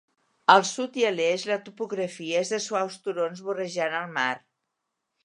[0.51, 4.31] Al sud i a l'est la topografia és de suaus turons vorejant el mar.